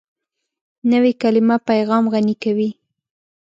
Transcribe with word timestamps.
نوې 0.91 1.11
کلیمه 1.21 1.57
پیغام 1.69 2.03
غني 2.13 2.35
کوي 2.43 2.69